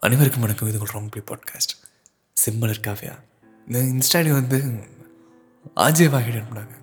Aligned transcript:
அனைவருக்கும் 0.00 0.40
வணக்கம். 0.40 0.68
இது 0.68 0.78
ரொம்ப 0.92 1.08
பிளே 1.14 1.22
பாட்காஸ்ட். 1.28 1.72
சிம்பிள் 2.42 2.74
காவ்யா. 2.86 3.14
இந்த 3.66 3.78
இன்ஸ்டாடி 3.92 4.30
வந்து 4.32 4.58
ஆஜே 5.76 6.06
வாகிட் 6.12 6.44
பண்ணாங்க 6.50 6.74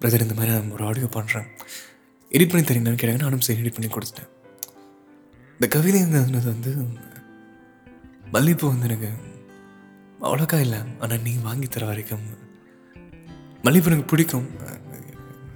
பிரதர் 0.00 0.24
இந்த 0.24 0.34
மாதிரி 0.34 0.52
நான் 0.52 0.70
ஒரு 0.70 0.84
ஆடியோ 0.86 1.06
பண்ணுறேன் 1.06 1.48
எடிட் 2.30 2.52
பண்ணி 2.52 2.66
தரீங்கன்னு 2.66 2.94
கேட்டாங்க. 2.94 3.18
நானும் 3.18 3.40
சரி 3.40 3.60
எடிட் 3.60 3.76
பண்ணி 3.76 3.90
கொடுத்துட்டேன். 3.94 4.30
இந்த 5.52 5.68
கவிதை 5.68 6.00
வந்து 6.44 6.72
மல்லிகைப்பூ 8.32 8.68
வந்து 8.68 8.88
எனக்கு 8.88 9.10
அவ்வளோக்கா 10.22 10.60
இல்லை. 10.60 10.78
ஆனால் 10.98 11.20
நீ 11.20 11.34
வாங்கி 11.48 11.66
தர 11.66 11.86
வரைக்கும் 11.86 12.24
மல்லிகைப்பூ 13.62 13.90
எனக்கு 13.90 14.10
பிடிக்கும். 14.14 14.48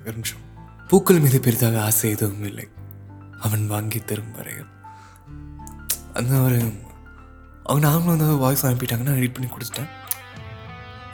ஒரு 0.03 0.13
நிமிஷம். 0.13 0.45
பூக்கள் 0.89 1.25
மீது 1.27 1.41
பெரிதாக 1.41 1.83
ஆசை 1.83 2.11
எதுவும் 2.11 2.45
இல்லை. 2.45 2.69
அவன் 3.41 3.67
வாங்கி 3.67 4.03
தரும் 4.05 4.37
வரையும் 4.37 4.79
அந்த 6.19 6.33
ஒரு 6.47 6.59
அவங்க 7.69 7.83
நாமளும் 7.87 8.13
வந்து 8.15 8.29
வாய்ஸ் 8.45 8.65
அனுப்பிட்டாங்கன்னா 8.67 9.15
எடிட் 9.19 9.37
பண்ணி 9.37 9.49
கொடுத்துட்டேன். 9.51 9.91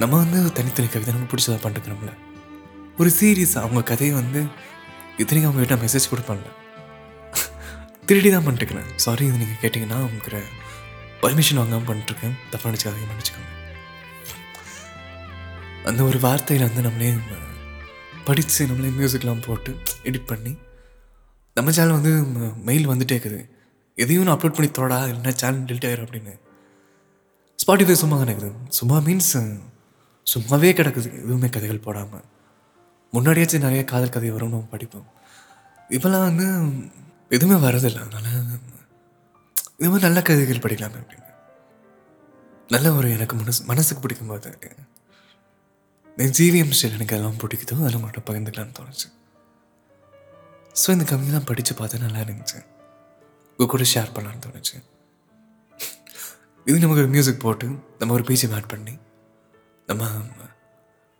நம்ம 0.00 0.14
வந்து 0.22 0.38
தனித்தனி 0.56 0.88
கவிதை 0.92 1.14
நமக்கு 1.14 1.32
பிடிச்சதா 1.32 1.58
பண்ணிட்டு 1.64 1.90
நம்மள. 1.92 2.12
ஒரு 3.00 3.10
சீரியஸ் 3.18 3.56
அவங்க 3.62 3.82
கதையை 3.90 4.14
வந்து 4.20 4.40
இத்தனைக்கு 5.22 5.48
அவங்க 5.48 5.62
கிட்ட 5.64 5.76
மெசேஜ் 5.82 6.12
கொடுப்பாங்க. 6.12 6.46
திருடி 8.08 8.30
தான் 8.30 8.46
பண்ணிட்டுக்கிறேன் 8.46 8.90
சாரி 9.04 9.24
இது 9.28 9.40
நீங்கள் 9.42 9.60
கேட்டிங்கன்னா 9.62 9.98
உங்களுக்கு 10.08 10.40
பர்மிஷன் 11.22 11.60
வாங்காமல் 11.60 11.88
பண்ணிட்டுருக்கேன். 11.88 12.36
தப்பாக 12.50 12.70
நினச்சிக்காதீங்க 12.70 13.08
மன்னிச்சுக்கோங்க. 13.10 13.52
அந்த 15.90 16.00
ஒரு 16.10 16.18
வார்த்தையில் 16.26 16.66
வந்து 16.68 16.84
நம்மளே 16.86 17.10
படித்து 18.28 18.62
நம்மளே 18.70 18.92
மியூசிக்லாம் 19.00 19.44
போட்டு 19.48 19.72
எடிட் 20.08 20.30
பண்ணி 20.30 20.52
நம்ம 21.56 21.70
சேனல் 21.76 21.98
வந்து 21.98 22.14
மெயில் 22.68 22.90
வந்துட்டே 22.92 23.16
இருக்குது. 23.18 23.42
எதையும் 24.02 24.26
நான் 24.26 24.36
அப்லோட் 24.36 24.56
பண்ணி 24.56 24.70
தொடா 24.78 24.98
என்ன 25.12 25.32
சேனல் 25.40 25.66
டெலிட் 25.68 25.86
ஆயிரும் 25.88 26.06
அப்படின்னு. 26.06 26.34
ஸ்பாட்டிஃபை 27.62 27.96
சும்மா 28.02 28.16
கிடக்குது 28.22 28.50
சும்மா 28.78 28.96
மீன்ஸ் 29.06 29.34
சும்மாவே 30.32 30.70
கிடக்குது. 30.78 31.08
எதுவுமே 31.22 31.48
கதைகள் 31.54 31.84
போடாமல் 31.86 32.24
முன்னாடியாச்சும் 33.14 33.66
நிறைய 33.66 33.82
காதல் 33.92 34.14
கதை 34.14 34.30
வரும் 34.34 34.52
நம்ம 34.54 34.70
படிப்போம். 34.74 35.06
இப்போல்லாம் 35.96 36.26
வந்து 36.28 36.46
எதுவுமே 37.36 37.56
வரதில்லை 37.66 38.00
அதனால் 38.06 38.50
இது 39.78 39.88
மாதிரி 39.92 40.04
நல்ல 40.08 40.20
கதைகள் 40.28 40.64
படிக்கலாமே 40.64 40.98
அப்படின்னு. 41.02 41.30
நல்ல 42.74 42.86
ஒரு 42.98 43.08
எனக்கு 43.16 43.34
மனசு 43.40 43.60
மனசுக்கு 43.70 44.02
பிடிக்கும் 44.04 44.30
போது. 44.32 44.52
என் 46.22 46.34
ஜிவிஎம் 46.38 46.74
ஸ்டைல் 46.76 46.96
எனக்கு 46.98 47.14
அதெல்லாம் 47.16 47.40
பிடிக்குதோ 47.42 47.80
அதெல்லாம் 47.82 48.04
மட்டும் 48.06 48.26
பகிர்ந்துக்கலாம்னு 48.28 48.76
தோணுச்சு. 48.78 49.08
ஸோ 50.80 50.88
இந்த 50.96 51.04
கவிதை 51.10 51.30
தான் 51.36 51.48
படித்து 51.50 51.72
பார்த்தா 51.80 52.04
நல்லா 52.06 52.22
இருந்துச்சு. 52.26 52.58
உங்கள் 53.58 53.66
கூட 53.66 53.82
ஷேர் 53.94 54.14
பண்ணலான்னு 54.14 54.44
தோணுச்சு. 54.46 54.76
இது 56.64 56.78
நமக்கு 56.78 57.02
ஒரு 57.02 57.06
மியூசிக் 57.06 57.40
போட்டு 57.40 57.66
நம்ம 57.98 58.14
ஒரு 58.14 58.22
பிஜிஎம் 58.22 58.54
ஆட் 58.54 58.68
பண்ணி 58.68 58.98
நம்ம 59.86 60.08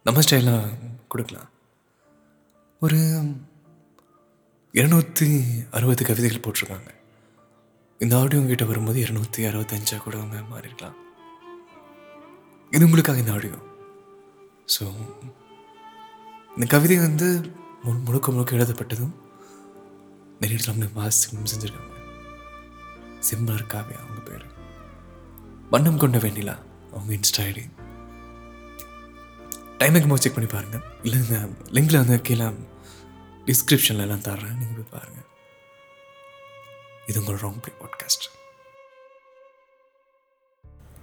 நம்ம 0.05 0.20
ஸ்டைலாக 0.20 0.70
கொடுக்கலாம். 1.09 1.51
ஒரு 2.81 2.98
இருநூற்றி 4.73 5.43
அறுபது 5.70 6.05
கவிதைகள் 6.05 6.41
போட்டிருக்காங்க. 6.41 6.91
இந்த 7.98 8.19
ஆடியோ 8.19 8.43
கிட்ட 8.43 8.65
வரும்போது 8.65 9.03
இருநூத்தி 9.03 9.37
அறுபத்தஞ்சா 9.37 9.97
கூட 9.98 10.17
அவங்க 10.19 10.37
மாறிருக்கலாம் 10.37 10.97
இது 12.71 12.84
உங்களுக்காக 12.84 13.19
இந்த 13.19 13.33
ஆடியோ 13.33 13.55
ஸோ 14.75 14.84
இந்த 16.48 16.67
கவிதை 16.69 16.98
வந்து 16.98 17.50
மு- 17.84 18.05
முழுக்க 18.05 18.33
முழுக்க 18.33 18.56
எழுதப்பட்டதும் 18.56 19.15
நிறைய 20.41 20.65
இடத்துல 20.65 20.93
வாசிக்கும் 20.93 21.45
செஞ்சுருக்காங்க. 21.45 21.95
சிம்மலர் 23.20 23.70
காவியா 23.70 23.98
அவங்க 24.00 24.20
பேர். 24.25 24.47
வண்ணம் 25.70 25.98
கொண்ட 25.98 26.19
வெண்ணிலா 26.19 26.59
அவங்க 26.92 27.14
இன்ஸ்டா 27.14 27.39
ஐடி 27.39 27.64
டைமுக்கு 29.78 30.09
போது 30.09 30.22
செக் 30.22 30.34
பண்ணி 30.34 30.50
பாருங்க. 30.50 30.81
இல்லை 31.03 31.19
இந்த 31.19 31.39
லிங்க்ல 31.70 31.97
வந்து 31.97 32.21
கீழே 32.21 32.44
டிஸ்கிரிப்ஷன்ல 33.47 34.04
எல்லாம் 34.06 34.27
தர்றேன். 34.28 34.56
நீங்கள் 34.56 34.82
போய் 34.82 35.00
பாருங்க. 35.00 35.21
இது 37.06 37.21
உங்கள் 37.21 37.37
ராங் 37.37 37.62
பிளே 37.62 37.75
பாட்காஸ்ட் 37.81 38.27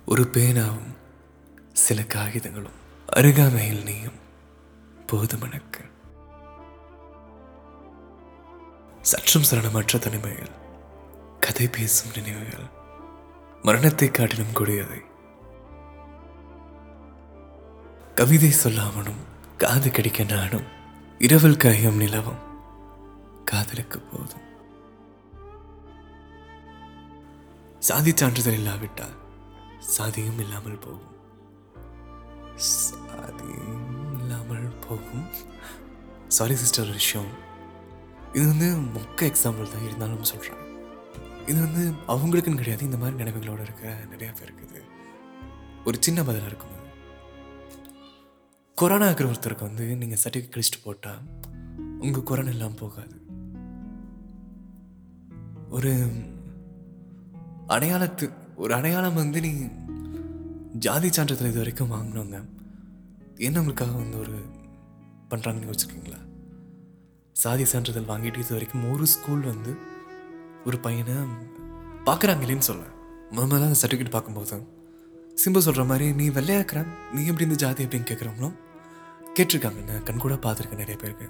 ஒரு 0.06 0.24
பேனாவும் 0.24 0.92
சில 1.74 2.04
காகிதங்களும் 2.04 2.80
அருகாமையில் 3.16 3.84
நீயும் 3.84 4.20
போதும் 5.08 5.42
எனக்கு. 5.42 5.82
சற்றும் 9.02 9.44
சரணமற்ற 9.44 10.00
தனிமைகள் 10.00 10.62
கதை 11.46 11.66
பேசும் 11.68 12.14
நினைவுகள். 12.16 12.68
மரணத்தை 13.66 14.08
காட்டிலும் 14.12 14.54
கொடியது 14.54 14.98
கவிதை 18.20 18.50
சொல்லாமனும் 18.62 19.22
காது 19.62 19.90
கடிக்க 19.92 20.24
நானும் 20.24 20.68
இரவல் 21.26 21.62
காயும் 21.64 22.00
நிலவும். 22.04 22.42
காதலுக்கு 23.52 24.00
போதும். 24.00 24.48
சாதி 27.90 28.14
சான்றிதழ் 28.16 28.60
இல்லாவிட்டால் 28.60 29.16
சாதியும் 29.98 30.42
இல்லாமல் 30.46 30.82
போகும். 30.86 31.14
சாதியும் 32.74 33.88
இல்லாமல் 34.20 34.68
போகும். 34.88 35.30
சாரி 36.28 36.56
சிஸ்டர் 36.56 36.98
விஷயம். 37.00 37.32
இது 38.34 38.46
வந்து 38.52 38.70
மொக்க 38.98 39.32
எக்ஸாம்பிள் 39.32 39.74
தான் 39.74 39.88
இருந்தாலும் 39.88 40.30
சொல்கிறேன் 40.34 40.63
இது 41.48 41.60
வந்து 41.62 41.92
அவங்களுக்குன்னு 42.08 42.56
கிடையாது 42.56 42.84
இந்த 42.84 42.98
மாதிரி 42.98 43.24
நினைவுகளோட 43.24 43.62
இருக்க 43.62 43.98
நிறையா 44.12 44.34
பேர் 44.40 44.54
இருக்குது. 44.54 44.82
ஒரு 45.86 45.98
சின்ன 46.00 46.24
பதிலாக 46.24 46.48
இருக்கும் 46.48 46.70
அது. 46.70 46.82
கொரோனா 48.76 49.06
இருக்கிற 49.06 49.30
ஒருத்தருக்கு 49.30 49.62
வந்து 49.62 49.96
நீங்கள் 49.96 50.18
சர்டிஃபிகேட் 50.24 50.56
கழிச்சிட்டு 50.56 50.82
போட்டால் 50.84 51.20
உங்கள் 52.00 52.24
கொரோனா 52.24 52.50
எல்லாம் 52.50 52.76
போகாது. 52.76 53.22
ஒரு 55.70 56.08
அடையாளத்து 57.68 58.30
ஒரு 58.56 58.74
அடையாளம் 58.74 59.14
வந்து 59.14 59.42
நீ 59.42 59.52
ஜாதி 60.74 61.12
சான்றிதழ் 61.12 61.48
இது 61.48 61.58
வரைக்கும் 61.58 61.92
வாங்கினவங்க 61.92 62.46
என்ன 63.36 63.60
உங்களுக்காக 63.60 63.92
வந்து 63.92 64.20
ஒரு 64.20 64.36
பண்ணுறாங்கன்னு 65.30 65.70
யோசிச்சிருக்கீங்களா 65.70 66.20
சாதி 67.32 67.66
சான்றிதழ் 67.66 68.16
வாங்கிட்டு 68.16 68.38
இது 68.38 68.52
வரைக்கும் 68.52 68.92
ஒரு 68.92 69.06
ஸ்கூல் 69.06 69.40
வந்து 69.40 69.92
ஒரு 70.66 70.80
பையனை 70.80 71.14
பார்க்குறாங்க 72.06 72.44
இல்லைன்னு 72.46 72.68
சொல்ல. 72.70 72.84
முதல்ல 73.32 73.68
அந்த 73.68 73.80
சர்டிஃபிகேட் 73.82 74.10
பார்க்கும்போது 74.10 74.64
சிம்பு 75.46 75.58
சொல்கிற 75.58 75.84
மாதிரி 75.84 76.14
நீ 76.14 76.30
வெள்ளையாக்குற? 76.30 76.88
நீ 77.14 77.26
எப்படி 77.26 77.44
இந்த 77.44 77.56
ஜாதி 77.56 77.86
அப்படின்னு 77.86 78.06
கேட்குறவங்களும் 78.10 78.54
கேட்டிருக்காங்க 79.40 79.84
நான் 79.84 80.04
கண் 80.04 80.18
கூட 80.18 80.34
பார்த்துருக்கேன் 80.34 80.76
நிறைய 80.76 80.96
பேருக்கு. 80.96 81.30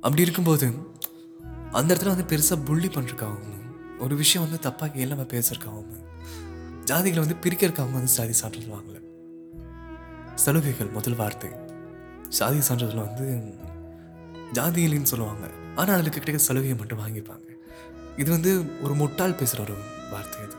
அப்படி 0.00 0.22
இருக்கும்போது 0.22 0.72
அந்த 1.70 1.94
இடத்துல 1.94 2.14
வந்து 2.14 2.36
பெருசாக 2.36 2.64
புள்ளி 2.64 2.86
பண்ணிருக்காங்க 2.86 3.38
ஒரு 3.98 4.16
விஷயம் 4.16 4.48
வந்து 4.48 4.68
தப்பாக 4.68 4.96
இல்லாமல் 4.96 5.26
பேசியிருக்காங்க 5.26 6.02
ஜாதிகளை 6.84 7.18
வந்து 7.18 7.36
பிரிக்கிறக்காங்க 7.40 7.92
வந்து 7.92 8.12
ஜாதி 8.12 8.32
சான்றிதழ் 8.32 8.76
வாங்கல. 8.76 9.00
சலுகைகள் 10.34 10.90
முதல் 10.90 11.16
வார்த்தை. 11.16 11.50
ஜாதி 12.28 12.60
சான்றிதழ் 12.60 13.04
வந்து 13.04 13.26
ஜாதியிலின்னு 14.52 15.10
சொல்லுவாங்க. 15.12 15.50
ஆனால் 15.76 15.98
அதில் 15.98 16.10
கிடைக்க 16.10 16.44
சலுகையை 16.44 16.76
மட்டும் 16.78 16.98
வாங்கிப்பாங்க. 16.98 17.53
இது 18.16 18.28
வந்து 18.30 18.50
ஒரு 18.84 18.94
முட்டாள் 18.94 19.38
பேசுகிற 19.38 19.62
ஒரு 19.62 19.76
வார்த்தை 20.12 20.38
இது 20.46 20.56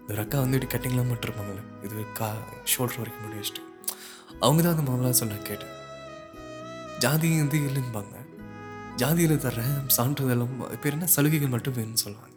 இந்த 0.00 0.12
ஒரு 0.12 0.20
அக்கா 0.22 0.38
வந்து 0.44 0.58
இப்படி 0.58 0.72
கட்டிங்லாம் 0.72 1.10
மட்டும் 1.10 1.28
இருப்பாங்கல்ல 1.28 1.62
இது 1.86 2.04
கா 2.18 2.28
ஷோல்டர் 2.72 3.00
வரைக்கும் 3.00 3.24
முடி 3.24 3.38
வச்சுட்டு. 3.40 3.62
அவங்க 4.40 4.60
தான் 4.62 4.74
அந்த 4.76 4.84
முதல்ல 4.90 5.18
சொன்ன 5.20 5.40
கேட்டேன். 5.48 5.72
ஜாதி 6.98 7.28
வந்து 7.38 7.58
இல்லைன்பாங்க 7.68 8.22
ஜாதியில் 9.02 9.42
தர்ற 9.44 9.62
சான்றிதழும் 9.96 10.56
அது 10.66 10.76
பேர் 10.78 10.92
என்ன 10.92 11.06
சலுகைகள் 11.06 11.52
மட்டும் 11.54 11.76
வேணும்னு 11.78 12.02
சொல்லுவாங்க. 12.04 12.36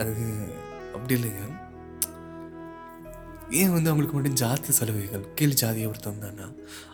அது 0.00 0.14
அப்படி 0.94 1.14
இல்லைங்க. 1.14 1.42
ஏன் 3.60 3.74
வந்து 3.76 3.90
அவங்களுக்கு 3.90 4.16
மட்டும் 4.16 4.38
ஜாதி 4.42 4.72
சலுகைகள் 4.72 5.26
கீழ் 5.34 5.60
ஜாதியை 5.62 5.88
ஒருத்தன் 5.88 6.24
தானா 6.24 6.46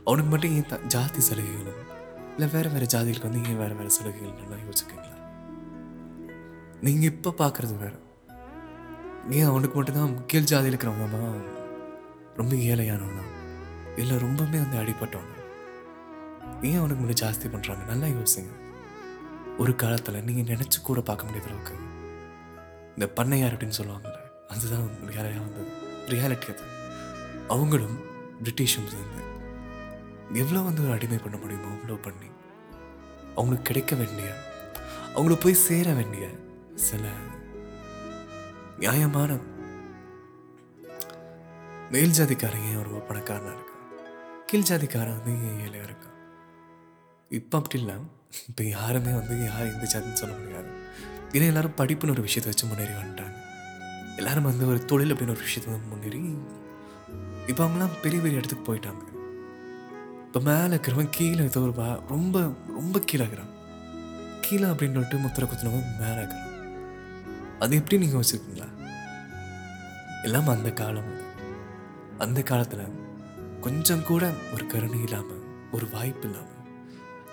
அவனுக்கு 0.05 0.31
மட்டும் 0.31 0.55
ஏன் 0.57 0.89
ஜாதி 0.89 1.21
சலுகைகளும்? 1.21 1.81
இல்லை 2.35 2.49
வேற 2.55 2.69
வேற 2.69 2.85
ஜாதிகளுக்கு 2.95 3.31
வந்து 3.31 3.51
ஏன் 3.51 3.61
வேற 3.63 3.73
வேற 3.81 3.89
சலுகைகள் 3.89 4.69
யோசிக்கிறீங்களா? 4.69 5.12
நீங்கள் 6.85 7.11
இப்போ 7.13 7.31
பார்க்குறது 7.31 7.79
வேற. 7.79 7.93
ஏன் 9.31 9.45
அவனுக்கு 9.45 9.77
மட்டும்தான் 9.77 10.27
கீழ் 10.27 10.49
ஜாதியில் 10.51 10.71
இருக்கிறவங்க 10.71 11.11
தான்? 11.11 11.37
ரொம்ப 12.37 12.55
ஏழையானவனா? 12.55 13.25
இல்லை 13.97 14.17
ரொம்பவுமே 14.17 14.59
வந்து 14.65 14.79
அடிப்பட்டவனா 14.83 15.39
ஏன் 16.63 16.79
அவனுக்கு 16.79 17.03
மட்டும் 17.03 17.23
ஜாஸ்தி 17.23 17.47
பண்ணுறாங்க 17.55 17.85
நல்லா 17.87 18.07
யோசிங்க. 18.07 18.53
ஒரு 19.59 19.77
காலத்தில் 19.77 20.25
நீங்கள் 20.25 20.57
நினச்சி 20.57 20.79
கூட 20.83 21.01
பார்க்க 21.01 21.25
முடியாத 21.25 21.49
அளவுக்கு 21.49 21.75
இந்த 22.95 23.07
பண்ணையார் 23.17 23.55
அப்படின்னு 23.55 23.79
சொல்லுவாங்கல்ல 23.81 24.21
அதுதான் 24.49 24.87
ரியாலியாக 25.11 25.45
வந்தது. 25.47 25.71
ரியாலிட்டி 26.09 26.49
அது. 26.53 26.65
அவங்களும் 27.49 27.97
பிரிட்டிஷும் 28.45 28.93
சேர்ந்து 28.95 29.21
எவ்வளோ 30.41 30.61
வந்து 30.61 30.83
ஒரு 30.83 30.93
அடிமை 30.93 31.19
பண்ண 31.19 31.37
முடியுமோ 31.37 31.71
அவ்வளோ 31.77 31.97
பண்ணி. 32.03 32.29
அவங்களுக்கு 33.37 33.69
கிடைக்க 33.71 33.95
வேண்டிய 33.97 34.29
அவங்களுக்கு 35.15 35.45
போய் 35.45 35.65
சேர 35.69 35.93
வேண்டிய 35.93 36.25
சில 36.89 37.05
நியாயமான 38.83 39.31
மேல் 41.93 42.17
ஜாதிக்காரன் 42.19 42.81
ஒரு 42.83 42.91
பணக்காரனாக 43.09 43.57
இருக்கான் 43.57 43.85
கீழ் 44.49 44.69
ஜாதிக்காரன் 44.71 45.19
வந்து 45.19 45.33
ஏழையாக 45.67 45.89
இருக்கான் 45.89 46.19
இப்போ 47.39 47.55
அப்படி 47.61 47.79
இல்லை. 47.83 47.97
இப்போ 48.51 48.63
யாருமே 48.77 49.13
வந்து 49.19 49.35
யார் 49.49 49.71
எந்த 49.73 49.87
ஜாதின்னு 49.93 50.21
சொல்ல 50.23 50.35
முடியாது. 50.41 50.71
ஏன்னா 51.35 51.47
எல்லாரும் 51.53 51.79
படிப்புன்னு 51.81 52.15
ஒரு 52.17 52.27
விஷயத்தை 52.27 52.49
வச்சு 52.51 52.69
முன்னேறி 52.71 52.95
வந்துட்டாங்க. 53.01 53.37
எல்லாரும் 54.21 54.49
வந்து 54.51 54.65
ஒரு 54.73 54.81
தொழில் 54.91 55.13
அப்படின்னு 55.15 55.35
ஒரு 55.37 55.47
விஷயத்தை 55.49 55.71
வந்து 55.75 55.91
முன்னேறி 55.93 56.21
இப்போ 57.51 57.63
அவங்களாம் 57.65 57.99
பெரிய 58.05 58.19
பெரிய 58.25 58.41
இடத்துக்கு 58.41 58.67
போயிட்டாங்க. 58.69 59.03
இப்போ 60.27 60.41
மேலே 60.49 60.71
இருக்கிறவன் 60.75 61.13
கீழே 61.17 61.43
ஏதோ 61.51 61.63
ஒரு 61.67 61.75
ரொம்ப 62.15 62.37
ரொம்ப 62.79 62.97
கீழே 63.11 63.23
இருக்கிறான். 63.25 63.53
கீழே 64.47 64.67
அப்படின்னு 64.73 64.97
சொல்லிட்டு 64.97 65.23
முத்திர 65.25 65.47
குத்துனவன் 65.51 65.93
மேலே 66.03 66.19
இருக்கிறான். 66.23 66.49
அது 67.63 67.77
எப்படி 67.77 67.97
நீங்கள் 68.03 68.21
வச்சுருக்கீங்களா 68.21 68.69
எல்லாம் 70.23 70.49
அந்த 70.55 70.71
காலம் 70.81 71.11
அந்த 72.19 72.41
காலத்தில் 72.43 72.93
கொஞ்சம் 73.61 74.05
கூட 74.09 74.25
ஒரு 74.55 74.65
கருணை 74.67 75.01
இல்லாமல் 75.03 75.43
ஒரு 75.73 75.87
வாய்ப்பு 75.93 76.27
இல்லாமல் 76.29 76.51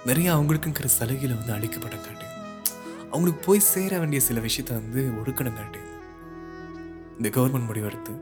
நிறைய 0.06 0.28
அவங்களுக்குங்கிற 0.34 0.90
சலுகையில் 0.98 1.38
வந்து 1.38 1.54
அழிக்கப்பட 1.54 1.96
காட்டி. 2.04 2.28
அவங்களுக்கு 3.12 3.42
போய் 3.46 3.68
சேர 3.74 3.92
வேண்டிய 4.00 4.20
சில 4.28 4.40
விஷயத்த 4.40 4.72
வந்து 4.80 5.02
ஒடுக்கணும் 5.22 5.58
காட்டி. 5.60 5.82
இந்த 7.18 7.30
கவர்மெண்ட் 7.30 7.70
முடிவெடுத்து 7.70 8.14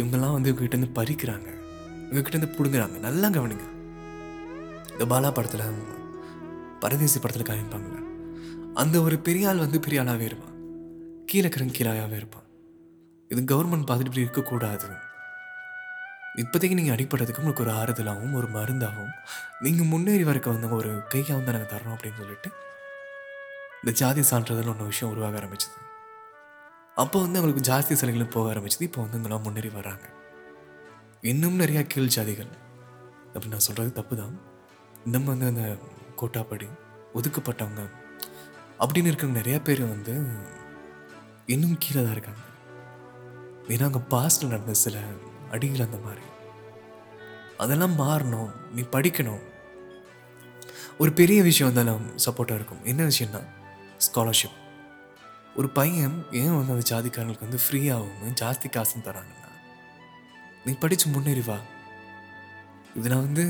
இவங்கெல்லாம் 0.00 0.36
வந்து 0.36 0.52
இவங்ககிட்ட 0.52 0.78
இருந்து 0.78 0.96
பறிக்கிறாங்க. 1.00 1.48
இவங்ககிட்ட 2.10 2.34
இருந்து 2.34 2.54
பிடுங்குறாங்க. 2.56 2.96
நல்லா 3.06 3.28
கவனிங்க. 3.28 3.66
இந்த 4.92 5.04
பாலா 5.12 5.30
படத்தில் 5.38 5.68
பரதேசி 6.80 7.18
படத்தில் 7.20 7.48
காமிப்பாங்கல்ல. 7.50 8.00
அந்த 8.82 8.96
ஒரு 9.06 9.18
பெரிய 9.28 9.48
ஆள் 9.48 9.64
வந்து 9.64 9.80
பெரிய 9.86 10.02
ஆளாகவே 10.02 10.26
இருப்பான். 10.30 10.53
கீழே 11.30 11.48
இருக்கிறவன் 11.48 12.18
இருப்பான். 12.20 12.46
இது 13.30 13.40
கவர்மெண்ட் 13.50 13.86
பார்த்துட்டு 13.88 14.10
இப்படி 14.10 14.26
இருக்கக்கூடாது. 14.26 14.88
இப்போதைக்கு 16.42 16.76
நீங்கள் 16.78 16.94
அடிப்படுறதுக்கு 16.96 17.42
உங்களுக்கு 17.42 17.64
ஒரு 17.64 17.72
ஆறுதலாகவும் 17.80 18.36
ஒரு 18.38 18.48
மருந்தாகவும் 18.56 19.12
நீங்கள் 19.64 19.90
முன்னேறி 19.92 20.24
வரக்க 20.24 20.46
வந்து 20.54 20.68
ஒரு 20.78 20.90
கையாகவும் 21.12 21.46
தான் 21.48 21.56
நாங்கள் 21.56 21.72
தரணும் 21.74 21.94
அப்படின்னு 21.96 22.20
சொல்லிட்டு 22.22 22.50
இந்த 23.80 23.92
ஜாதி 24.00 24.22
சான்றிதழ் 24.22 24.70
ஒன்று 24.72 24.84
விஷயம் 24.84 25.12
உருவாக 25.12 25.38
ஆரம்பிச்சது. 25.40 25.78
அப்போ 26.94 27.20
வந்து 27.20 27.38
அவங்களுக்கு 27.38 27.66
ஜாஸ்தி 27.70 27.94
சிலைகளும் 28.00 28.34
போக 28.36 28.52
ஆரம்பிச்சது. 28.54 28.88
இப்போ 28.88 29.00
வந்து 29.00 29.16
இங்கெல்லாம் 29.16 29.42
முன்னேறி 29.42 29.68
வராங்க. 29.68 30.04
இன்னும் 31.32 31.60
நிறையா 31.60 31.82
கீழ் 31.92 32.14
ஜாதிகள். 32.16 32.52
அப்படின்னு 33.32 33.54
நான் 33.56 33.66
சொல்கிறது 33.68 33.92
தப்பு 33.92 34.16
தான் 34.16 34.34
இன்னும் 35.04 35.24
வந்து 35.24 35.46
அந்த 35.46 35.64
கோட்டாப்படி 36.20 36.68
ஒதுக்கப்பட்டவங்க 37.14 37.82
அப்படின்னு 38.82 39.10
இருக்கிற 39.10 39.30
நிறையா 39.40 39.58
பேர் 39.64 39.82
வந்து 39.94 40.14
இன்னும் 41.46 41.76
கீழே 41.78 42.02
தான் 42.02 42.12
இருக்காங்க. 42.12 42.40
ஏன்னா 43.68 43.84
அங்கே 43.84 43.98
பாஸ்டில் 43.98 44.48
நடந்த 44.48 44.74
சில 44.74 44.98
அடிகள் 45.50 45.84
அந்த 45.84 45.96
மாதிரி. 45.96 46.20
அதெல்லாம் 47.58 47.98
மாறணும் 47.98 48.50
நீ 48.72 48.82
படிக்கணும். 48.82 49.42
ஒரு 50.98 51.12
பெரிய 51.12 51.42
விஷயம் 51.42 51.74
வந்தாலும் 51.74 52.18
சப்போர்ட்டாக 52.26 52.54
இருக்கும். 52.54 52.84
என்ன 52.84 53.02
விஷயம்னா 53.04 53.42
ஸ்காலர்ஷிப் 54.06 54.60
ஒரு 55.56 55.68
பையன் 55.68 56.26
ஏன் 56.32 56.56
வந்து 56.56 56.72
அந்த 56.72 56.84
ஜாதிக்காரங்களுக்கு 56.90 57.46
வந்து 57.46 57.58
ஃப்ரீயாகவும் 57.70 58.38
ஜாஸ்தி 58.40 58.64
காசுன்னு 58.76 59.04
தராங்கன்னா 59.04 59.50
நீ 60.64 60.72
படித்து 60.72 61.08
முன்னேறி 61.08 61.40
வா. 61.40 61.58
இது 62.94 63.08
நான் 63.08 63.20
வந்து 63.20 63.44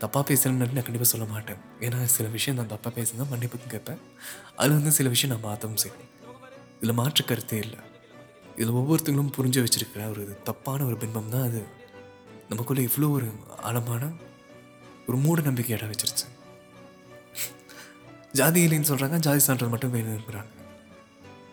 தப்பாக 0.00 0.24
பேசலன்னு 0.30 0.66
நான் 0.66 0.88
கண்டிப்பாக 0.88 1.04
சொல்ல 1.04 1.26
மாட்டேன். 1.26 1.56
ஏன்னா 1.80 2.04
சில 2.04 2.28
விஷயம் 2.28 2.58
நான் 2.60 2.78
தப்பாக 2.78 2.96
பேசுனா 2.96 3.28
மன்னிப்பு 3.28 3.58
கேட்பேன். 3.58 4.00
அது 4.56 4.70
வந்து 4.70 4.90
சில 4.90 5.08
விஷயம் 5.08 5.40
நான் 5.40 5.50
மாற்றவும் 5.50 5.76
செய்வேன். 5.76 6.16
இதில் 6.80 6.98
மாற்று 7.00 7.22
கருத்தே 7.24 7.58
இல்லை. 7.64 7.80
இதில் 8.56 8.76
ஒவ்வொருத்தங்களும் 8.80 9.34
புரிஞ்சு 9.36 9.60
வச்சிருக்கிற 9.64 10.02
ஒரு 10.12 10.24
தப்பான 10.48 10.84
ஒரு 10.88 10.96
பின்பம் 11.02 11.32
தான் 11.34 11.46
அது. 11.48 11.62
நமக்குள்ளே 12.50 12.82
இவ்வளோ 12.88 13.08
ஒரு 13.16 13.28
ஆழமான 13.68 14.04
ஒரு 15.08 15.16
மூட 15.24 15.40
நம்பிக்கை 15.48 15.72
இடம் 15.76 15.90
வச்சிருச்சு. 15.92 16.26
ஜாதி 18.38 18.60
இல்லைன்னு 18.66 18.90
சொல்கிறாங்க 18.90 19.18
ஜாதி 19.26 19.40
சான்றிதழ் 19.44 19.72
மட்டும் 19.74 19.94
வேணுங்கிறாங்க 19.94 20.54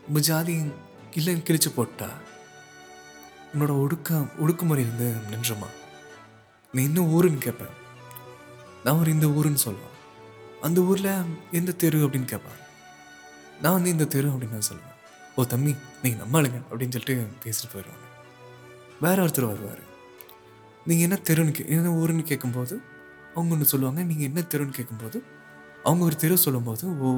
உங்கள் 0.08 0.26
ஜாதி 0.30 0.56
இல்லைன்னு 1.20 1.46
கிழிச்சு 1.48 1.70
போட்டா 1.76 2.10
உன்னோட 3.54 3.74
ஒடுக்க 3.84 4.10
ஒடுக்குமுறை 4.44 4.84
வந்து 4.90 5.08
நின்றுமா? 5.32 5.70
நீ 6.74 6.82
இன்னும் 6.90 7.12
ஊருன்னு 7.16 7.46
கேட்பேன் 7.46 7.76
நான் 8.84 9.00
ஒரு 9.02 9.10
இந்த 9.16 9.28
ஊருன்னு 9.38 9.66
சொல்லுவேன். 9.66 9.96
அந்த 10.62 10.80
ஊரில் 10.90 11.14
எந்த 11.52 11.78
தெரு 11.84 12.00
அப்படின்னு 12.06 12.32
கேட்பேன் 12.34 12.60
நான் 13.62 13.78
வந்து 13.78 13.94
இந்த 13.96 14.06
தெரு 14.16 14.28
அப்படின்னு 14.32 14.58
நான் 14.58 14.70
சொல்லுவேன். 14.72 14.95
ஓ 15.40 15.44
தம்பி 15.54 15.72
நீங்கள் 16.04 16.22
நம்மளுங்க 16.24 16.58
அப்படின்னு 16.70 16.96
சொல்லிட்டு 16.96 17.16
பேசிட்டு 17.44 17.70
போயிடுவாங்க. 17.74 18.06
வேற 19.06 19.18
ஒருத்தர் 19.24 19.50
வருவார். 19.52 19.82
நீங்கள் 20.88 21.06
என்ன 21.08 21.18
தெருன்னு 21.30 21.54
கே 21.58 21.64
என்ன 21.76 21.94
ஊருன்னு 22.02 22.24
கேட்கும்போது 22.32 22.76
அவங்க 23.36 23.54
ஒன்று 23.56 23.72
சொல்லுவாங்க 23.72 24.02
நீங்கள் 24.12 24.28
என்ன 24.30 24.42
தெருன்னு 24.52 24.78
கேட்கும்போது 24.78 25.18
அவங்க 25.88 26.04
ஒரு 26.10 26.16
தெரு 26.24 26.36
சொல்லும்போது 26.46 26.86
ஓ 27.06 27.10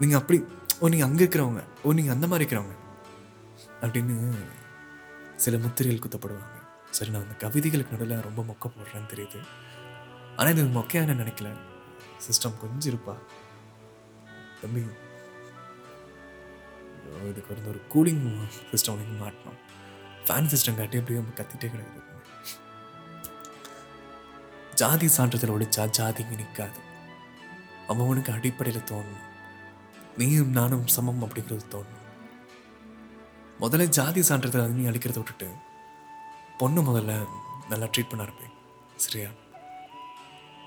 நீங்கள் 0.00 0.20
அப்படி 0.20 0.38
ஓ 0.80 0.88
நீங்கள் 0.92 1.08
அங்கே 1.08 1.22
இருக்கிறவங்க 1.24 1.62
ஓ 1.84 1.92
நீங்கள் 1.98 2.14
அந்த 2.16 2.26
மாதிரி 2.30 2.42
இருக்கிறவங்க 2.44 2.76
அப்படின்னு 3.82 4.16
சில 5.44 5.56
முத்திரைகள் 5.64 6.04
குத்தப்படுவாங்க. 6.04 6.56
சரி 6.96 7.10
நான் 7.12 7.24
அந்த 7.26 7.36
கவிதைகளுக்கு 7.42 7.94
நடுவில் 7.94 8.26
ரொம்ப 8.28 8.40
மொக்க 8.48 8.64
போடுறேன்னு 8.76 9.10
தெரியுது. 9.12 9.38
ஆனால் 10.38 10.52
இது 10.54 10.64
மொக்கையான 10.78 11.14
நினைக்கல. 11.22 11.50
சிஸ்டம் 12.26 12.60
கொஞ்சம் 12.62 12.90
இருப்பா. 12.92 13.14
தம்பி 14.62 14.82
இதுக்கு 17.30 17.54
வந்து 17.54 17.70
ஒரு 17.72 17.80
கூலிங் 17.92 18.24
சிஸ்டம் 18.70 18.94
ஒன்று 18.94 19.20
மாட்டணும். 19.24 19.58
ஃபேன் 20.26 20.50
சிஸ்டம் 20.52 20.78
காட்டி 20.80 20.98
அப்படியே 21.00 21.20
நம்ம 21.20 21.34
கத்திட்டே 21.40 21.70
கிடையாது 21.72 22.08
ஜாதி 24.80 25.08
சான்றிதழ் 25.16 25.54
ஒழிச்சா 25.54 25.82
ஜாதிங்க 25.98 26.36
நிற்காது 26.42 26.80
அவனுக்கு 27.92 28.30
அடிப்படையில் 28.36 28.88
தோணும். 28.90 29.24
நீயும் 30.20 30.52
நானும் 30.58 30.86
சமம் 30.94 31.24
அப்படிங்கிறது 31.26 31.66
தோணும். 31.74 31.98
முதல்ல 33.62 33.86
ஜாதி 33.98 34.20
சான்றிதழ் 34.28 34.64
அது 34.64 34.78
நீ 34.78 34.84
அழிக்கிறத 34.90 35.20
விட்டுட்டு 35.20 35.48
பொண்ணு 36.60 36.80
முதல்ல 36.88 37.12
நல்லா 37.72 37.86
ட்ரீட் 37.92 38.10
பண்ண 38.10 38.26
இருப்பேன் 38.28 38.54
சரியா? 39.04 39.30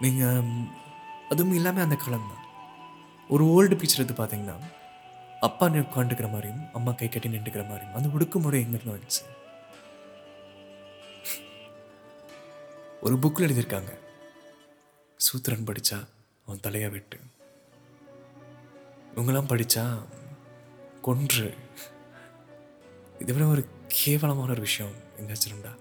நீங்கள் 0.03 0.51
அதுவும் 1.31 1.57
இல்லாமல் 1.59 1.85
அந்த 1.85 1.95
காலம் 1.95 2.29
தான் 2.31 2.45
ஒரு 3.33 3.43
ஓல்டு 3.55 3.75
பிக்சர் 3.81 4.01
எடுத்து 4.01 4.15
பார்த்தீங்கன்னா 4.17 4.57
அப்பா 5.47 5.65
நீ 5.69 5.79
உட்காந்துக்கிற 5.79 6.27
மாதிரியும் 6.31 6.61
அம்மா 6.73 6.91
கை 6.91 7.07
கட்டி 7.09 7.29
நின்றுக்கிற 7.29 7.63
மாதிரியும் 7.67 7.95
அந்த 7.97 8.09
ஒடுக்குமுறை 8.15 8.59
எங்கிருந்து 8.63 8.93
வந்துச்சு? 8.95 9.23
ஒரு 13.01 13.15
புக்கில் 13.15 13.45
எழுதியிருக்காங்க. 13.47 13.91
சூத்திரன் 15.25 15.67
படித்தா 15.67 15.97
அவன் 16.45 16.63
தலையை 16.65 16.89
விட்டு. 16.89 17.17
இவங்கெல்லாம் 19.15 19.49
படித்தா 19.51 19.83
கொன்று. 21.01 21.47
இதை 23.19 23.35
விட 23.35 23.47
ஒரு 23.47 23.63
கேவலமான 23.87 24.51
ஒரு 24.51 24.61
விஷயம் 24.61 24.95
எங்கேயாச்சும் 25.17 25.55
உண்டா 25.55 25.73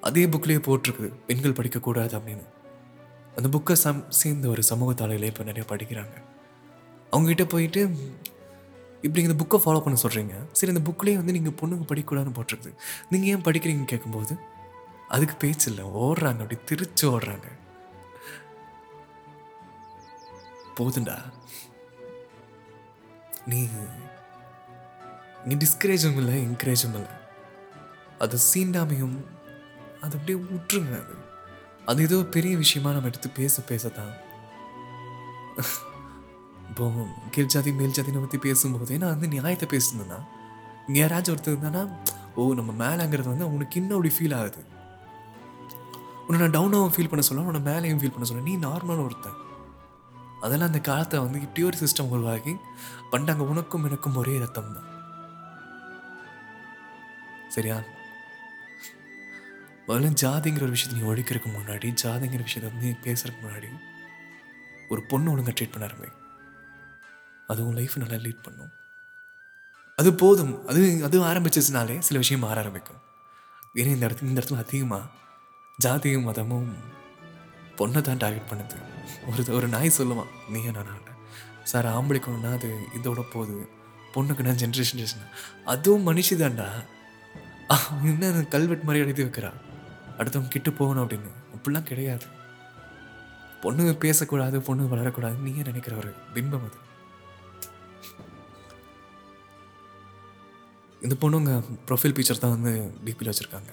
அதே 0.00 0.26
புக்லேயே 0.26 0.60
போட்டிருக்குது 0.68 1.10
பெண்கள் 1.26 1.58
படிக்கக்கூடாது 1.58 2.14
அப்படின்னு. 2.18 2.46
அந்த 3.36 3.48
புக்கை 3.54 3.72
சம் 3.72 4.10
சேர்ந்த 4.20 4.48
ஒரு 4.48 4.62
சமூகத்தாளையிலே 4.70 5.30
இப்போ 5.32 5.44
நிறைய 5.50 5.64
படிக்கிறாங்க. 5.72 6.16
அவங்ககிட்ட 7.10 7.44
போயிட்டு 7.48 7.82
இப்படி 9.06 9.26
இந்த 9.28 9.36
புக்கை 9.42 9.58
ஃபாலோ 9.62 9.80
பண்ண 9.84 9.96
சொல்கிறீங்க 10.02 10.34
சரி 10.58 10.72
இந்த 10.72 10.82
புக்லேயே 10.88 11.16
வந்து 11.20 11.36
நீங்கள் 11.36 11.58
பொண்ணுங்க 11.60 11.84
படிக்கக்கூடாதுன்னு 11.90 12.38
போட்டிருக்குது. 12.38 12.72
நீங்கள் 13.10 13.30
ஏன் 13.32 13.46
படிக்கிறீங்கன்னு 13.48 13.92
கேட்கும்போது 13.92 14.34
அதுக்கு 15.14 15.34
பேச்சு 15.36 15.66
இல்லை. 15.70 15.84
ஓடுறாங்க 16.04 16.42
அப்படி 16.44 16.56
திருச்சு 16.70 17.04
ஓடுறாங்க. 17.14 17.48
போதுண்டா. 20.78 21.18
நீ 23.50 23.60
நீ 25.44 25.54
டிஸ்கரேஜும் 25.62 26.18
இல்லை 26.20 26.36
என்கரேஜும் 26.46 26.96
இல்லை. 26.98 27.12
அது 28.24 28.36
சீண்டாமையும் 28.50 29.16
அது 30.04 30.16
அப்படியே 30.18 30.38
விட்டுருங்க 30.46 30.94
அது. 31.02 31.14
அது 31.90 32.02
ஏதோ 32.02 32.18
பெரிய 32.36 32.52
விஷயமா 32.56 32.90
நம்ம 32.92 33.10
எடுத்து 33.12 33.28
பேச 33.40 33.62
பேசத்தான். 33.68 34.14
இப்போ 36.70 36.84
கீழ் 37.34 37.52
ஜாதி 37.54 37.70
மேல் 37.72 37.94
ஜாதினை 37.96 38.20
பற்றி 38.20 38.38
பேசும்போது 38.38 38.98
நான் 38.98 39.14
வந்து 39.14 39.28
நியாயத்தை 39.28 39.68
பேசுனேன்னா 39.74 40.18
இங்கே 40.88 41.00
யாராச்சும் 41.00 41.34
ஒருத்தர் 41.34 41.54
இருந்தானா 41.54 41.82
ஓ 42.36 42.46
நம்ம 42.54 42.72
மேலேங்கிறது 42.82 43.28
வந்து 43.32 43.44
அவனுக்கு 43.44 43.78
இன்னும் 43.80 43.96
அப்படி 43.98 44.12
ஃபீல் 44.16 44.36
ஆகுது. 44.38 44.60
உன்னை 46.26 46.38
நான் 46.40 46.54
டவுனாகவும் 46.56 46.94
ஃபீல் 46.94 47.10
பண்ண 47.10 47.22
சொல்ல 47.26 47.48
உன்னை 47.50 47.62
மேலேயும் 47.68 48.00
ஃபீல் 48.00 48.14
பண்ண 48.14 48.26
சொல்ல 48.28 48.42
நீ 48.42 48.54
நார்மலான 48.66 49.04
ஒருத்தன். 49.04 49.38
அதெல்லாம் 50.44 50.70
அந்த 50.70 50.80
காலத்தை 50.80 51.18
வந்து 51.20 51.38
இப்படி 51.40 51.62
ஒரு 51.62 51.76
சிஸ்டம் 51.82 52.12
உருவாகி 52.14 52.52
பண்டாங்க 53.12 53.44
உனக்கும் 53.52 53.84
எனக்கும் 53.84 54.18
ஒரே 54.22 54.34
ரத்தம் 54.38 54.74
தான் 54.76 54.90
சரியா? 57.54 57.76
முதல்ல 59.88 60.08
ஜாதிங்கிற 60.22 60.64
ஒரு 60.66 60.74
விஷயத்தை 60.74 60.96
நீ 60.98 61.08
ஒழிக்கிறதுக்கு 61.10 61.50
முன்னாடி 61.56 61.88
ஜாதிங்கிற 62.02 62.42
விஷயத்தை 62.46 62.68
வந்து 62.70 62.86
நீ 62.86 62.96
பேசுறதுக்கு 63.04 63.44
முன்னாடி 63.44 63.68
ஒரு 64.90 65.02
பொண்ணு 65.10 65.32
ஒழுங்காக 65.32 65.54
ட்ரீட் 65.58 65.74
பண்ண 65.74 65.88
அது 67.46 67.66
உன் 67.66 67.74
லைஃப் 67.74 67.96
நல்லா 67.96 68.14
லீட் 68.14 68.42
பண்ணும். 68.42 68.70
அது 69.96 70.14
போதும். 70.14 70.66
அது 70.66 71.04
அது 71.04 71.20
ஆரம்பிச்சிச்சுனாலே 71.20 71.98
சில 71.98 72.18
விஷயம் 72.18 72.44
மாற 72.44 72.60
ஆரம்பிக்கும். 72.60 73.00
ஏன்னா 73.74 73.86
இந்த 73.86 74.06
இடத்துல 74.06 74.22
இந்த 74.22 74.40
இடத்துல 74.40 74.56
அதிகமாக 74.56 75.08
ஜாதியும் 75.84 76.22
மதமும் 76.22 76.76
பொண்ணை 77.76 78.00
தான் 78.00 78.16
டார்கெட் 78.16 78.50
பண்ணுது. 78.50 78.76
ஒரு 79.26 79.54
ஒரு 79.54 79.68
நாய் 79.68 79.92
சொல்லுவான் 79.98 80.26
நீ 80.48 80.62
நான் 80.62 81.04
சார் 81.62 81.86
ஆம்பளைக்கு 81.86 82.26
ஒன்றா 82.26 82.50
அது 82.50 82.78
இதோட 83.02 83.22
போகுது. 83.32 83.68
பொண்ணுக்கு 84.14 84.42
நான் 84.42 84.54
ஜென்ரேஷன் 84.54 84.96
ஜென்ரேஷன் 84.96 85.26
அதுவும் 85.64 86.06
மனுஷி 86.06 86.34
தான்டா. 86.34 86.68
என்ன 88.02 88.30
கல்வெட் 88.30 88.48
கல்வெட்டு 88.48 88.84
மாதிரி 88.84 89.04
எழுதி 89.04 89.24
வைக்கிறா? 89.24 89.52
அடுத்தவங்க 90.18 90.48
கிட்ட 90.48 90.70
போகணும் 90.70 91.08
அப்படின்னு. 91.08 91.30
அப்படிலாம் 91.54 91.82
கிடையாது. 91.82 92.26
பொண்ணு 93.60 93.96
பேசக்கூடாது 93.96 94.62
பொண்ணு 94.62 94.96
வளரக்கூடாது 94.96 95.38
நீங்கள் 95.38 95.64
நினைக்கிற 95.64 95.96
ஒரு 95.96 96.14
பிம்பம் 96.34 96.68
அது. 96.68 96.84
இந்த 101.06 101.16
பொண்ணுங்க 101.22 101.52
ப்ரொஃபைல் 101.88 102.14
பிக்சர் 102.18 102.40
தான் 102.42 102.54
வந்து 102.54 102.70
டிபியில் 103.06 103.30
வச்சுருக்காங்க. 103.30 103.72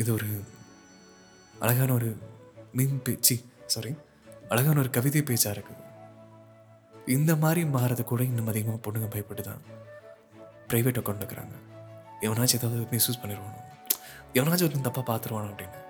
இது 0.00 0.10
ஒரு 0.16 0.28
அழகான 1.64 1.90
ஒரு 1.98 2.08
மீன் 2.78 3.02
பேச்சு 3.06 3.34
சாரி 3.74 3.90
அழகான 4.52 4.76
ஒரு 4.82 4.90
கவிதை 4.96 5.22
பேச்சாக 5.30 5.54
இருக்குது. 5.56 5.82
இந்த 7.16 7.32
மாதிரி 7.42 7.62
மாறது 7.74 8.02
கூட 8.10 8.22
இன்னும் 8.30 8.48
அதிகமாக 8.52 8.78
பொண்ணுங்க 8.84 9.08
பயப்பட்டு 9.14 9.42
தான் 9.48 9.62
ப்ரைவேட் 10.70 11.00
அக்கௌண்ட் 11.00 11.22
இருக்கிறாங்க. 11.22 11.56
எவனாச்சும் 12.26 12.60
ஏதாவது 12.60 12.86
மிஸ்யூஸ் 12.92 13.20
பண்ணிடுவானோ. 13.22 13.60
எவனாச்சும் 14.38 14.66
ஒருத்தன் 14.66 14.86
தப்பாக 14.88 15.04
பார்த்துருவானோ 15.10 15.50
அப்படின்னு. 15.50 15.80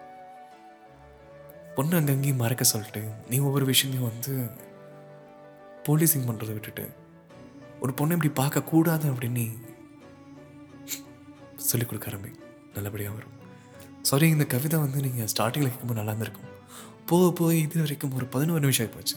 பொண்ணு 1.77 1.95
அங்கங்கேயும் 2.01 2.43
மறக்க 2.45 2.65
சொல்லிட்டு 2.73 3.03
நீ 3.31 3.39
ஒவ்வொரு 3.51 3.69
விஷயத்தையும் 3.71 4.09
வந்து 4.11 4.35
போலீசிங் 5.87 6.27
பண்ணுறதை 6.31 6.55
விட்டுட்டு 6.57 6.87
ஒரு 7.85 7.95
பொண்ணை 8.01 8.17
இப்படி 8.19 8.33
பார்க்கக்கூடாது 8.43 9.07
அப்படின்னு 9.13 9.47
சொல்லிக் 11.69 11.91
கொடுக்க 11.91 12.11
ஆரம்பி 12.11 12.31
நல்லபடியாக 12.77 13.15
வரும். 13.19 13.37
சாரி 14.09 14.27
இந்த 14.35 14.45
கவிதை 14.55 14.79
வந்து 14.85 14.99
நீங்கள் 15.07 15.29
ஸ்டார்டிங்கில் 15.33 15.71
கேட்கும்போது 15.73 15.99
நல்லா 16.01 16.13
இருந்திருக்கும். 16.13 16.51
போக 17.11 17.25
போய் 17.39 17.59
இது 17.67 17.83
வரைக்கும் 17.85 18.15
ஒரு 18.19 18.27
பதினோரு 18.35 18.63
நிமிஷம் 18.65 18.85
ஆகிப்போச்சு 18.85 19.17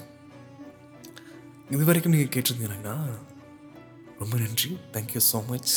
இது 1.75 1.83
வரைக்கும் 1.89 2.13
நீங்கள் 2.15 2.33
கேட்டிருந்தீங்கன்னா 2.35 2.95
ரொம்ப 4.21 4.33
நன்றி. 4.43 4.69
தேங்க்யூ 4.93 5.21
ஸோ 5.31 5.39
மச் 5.49 5.73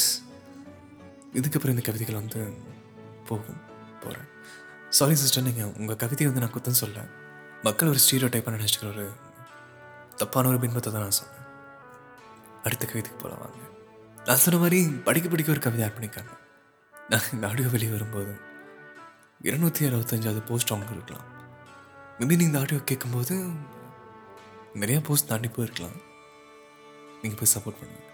இதுக்கப்புறம் 1.39 1.75
இந்த 1.75 1.85
கவிதைகள் 1.89 2.21
வந்து 2.21 2.41
போகும் 3.29 3.61
போகிறேன் 4.03 4.29
சாரி 4.99 5.17
சிஸ்டர் 5.23 5.47
நீங்கள் 5.49 5.73
உங்கள் 5.81 5.99
கவிதையை 6.03 6.29
வந்து 6.31 6.43
நான் 6.45 6.55
குத்தம் 6.55 6.81
சொல்ல 6.83 7.05
மக்கள் 7.67 7.91
ஒரு 7.93 8.01
ஸ்டீரியோ 8.05 8.29
டைப்பாக 8.35 8.55
நினச்சிக்கிற 8.57 8.91
ஒரு 8.95 9.07
தப்பான 10.21 10.49
ஒரு 10.53 10.59
பின்பத்தை 10.63 10.91
தான் 10.95 11.05
நான் 11.07 11.19
சொன்னேன். 11.19 11.45
அடுத்த 12.67 12.85
கவிதைக்கு 12.91 13.21
போகலாம் 13.23 13.43
வாங்க. 13.45 13.61
நான் 14.27 14.43
சொன்ன 14.45 14.61
மாதிரி 14.65 14.81
படிக்க 15.09 15.27
படிக்க 15.35 15.55
ஒரு 15.57 15.63
கவிதை 15.67 15.85
ஆட் 15.87 15.97
பண்ணிக்காங்க 15.99 16.33
இந்த 17.35 17.45
ஆடியோ 17.49 17.69
வெளியே 17.73 17.93
வரும்போது 17.93 18.33
இருநூத்தி 19.47 19.83
அறுபத்தஞ்சாவது 19.89 20.41
போஸ்ட் 20.49 20.73
அவங்க 20.73 20.93
இருக்கலாம். 20.97 21.27
மேபி 22.19 22.35
நீங்கள் 22.41 22.49
இந்த 22.49 22.61
ஆடியோ 22.63 22.81
கேட்கும்போது 22.91 23.35
நிறையா 24.81 25.01
போஸ்ட் 25.09 25.29
தாண்டி 25.31 25.49
போயிருக்கலாம். 25.57 25.99
நீங்கள் 27.23 27.39
போய் 27.41 27.53
சப்போர்ட் 27.55 27.81
பண்ணுங்க. 27.81 28.07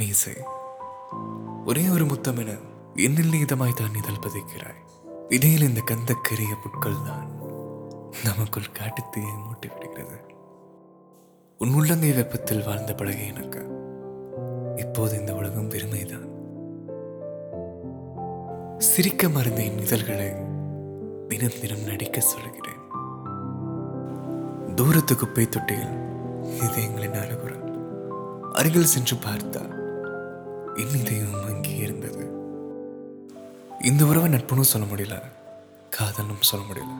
மீசை 0.00 0.34
ஒரே 1.70 1.84
ஒரு 1.94 2.04
முத்தம் 2.12 2.40
என 2.42 2.52
என்னில் 3.06 3.32
நீதமாய் 3.36 3.78
தான் 3.82 3.98
இதழ் 4.00 4.24
பதிக்கிறாய். 4.26 4.82
இடையில் 5.36 5.68
இந்த 5.68 5.82
கந்தக்கரிய 5.90 6.52
புட்கள் 6.64 7.04
தான் 7.08 7.28
நமக்குள் 8.26 8.74
காட்டுத்தீயை 8.78 9.32
மூட்டி 9.46 9.68
விடுகிறது 9.72 10.18
உன் 11.62 11.72
உள்ளங்கை 11.74 12.12
வெப்பத்தில் 12.12 12.64
வாழ்ந்த 12.64 12.94
பழகை 12.94 13.26
எனக்கு. 13.26 13.60
இப்போது 14.76 15.18
இந்த 15.18 15.34
உலகம் 15.34 15.70
பெருமைதான் 15.70 16.26
சிரிக்க 18.78 19.28
மறந்த 19.28 19.62
என் 19.62 19.78
இதழ்களை 19.78 20.28
தினம் 21.28 21.58
தினம் 21.60 21.84
நடிக்க 21.84 22.20
சொல்கிறேன். 22.20 22.80
தூரத்து 24.74 25.16
குப்பை 25.16 25.48
தொட்டியில் 25.48 25.96
இது 26.64 26.82
எங்களின் 26.86 27.18
அருகில் 28.52 28.92
சென்று 28.94 29.16
பார்த்தால் 29.16 29.74
என் 30.76 30.96
இதயம் 31.00 31.44
அங்கே 31.44 31.76
இருந்தது. 31.76 32.24
இந்த 33.82 34.04
உறவை 34.04 34.30
நட்புன்னு 34.30 34.70
சொல்ல 34.72 34.86
முடியல 34.94 35.22
காதலும் 35.90 36.48
சொல்ல 36.50 36.66
முடியல. 36.66 36.96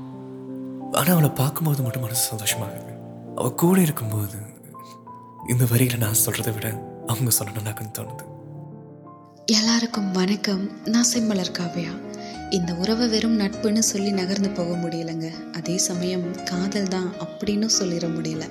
ஆனா 0.93 1.12
அவளை 1.12 1.31
பார்க்கும்போது 1.31 1.83
மட்டும் 1.83 2.03
மனசு 2.03 2.37
சந்தோஷமாகுது. 2.37 2.98
அவ 3.38 3.50
கூட 3.50 3.80
இருக்கும்போது 3.80 4.38
இந்த 5.49 5.64
வரிகளை 5.71 6.00
நான் 6.00 6.23
சொல்கிறத 6.25 6.54
விட 6.54 6.68
அவங்க 7.07 7.30
சொல்லணும்னாக்குன்னு 7.38 7.97
தோணுது. 7.99 8.25
எல்லாருக்கும் 9.47 10.12
வணக்கம். 10.12 10.85
நான் 10.85 11.07
செம்மலர் 11.14 11.57
காவியா. 11.59 11.92
இந்த 12.50 12.75
உறவை 12.75 13.09
வெறும் 13.09 13.40
நட்புன்னு 13.40 13.78
சொல்லி 13.78 14.11
நகர்ந்து 14.11 14.50
போக 14.50 14.71
முடியலைங்க. 14.73 15.52
அதே 15.52 15.78
சமயம் 15.78 16.45
காதல் 16.45 16.88
தான் 16.88 17.12
அப்படின்னு 17.21 17.68
சொல்லிட 17.78 18.07
முடியல. 18.16 18.45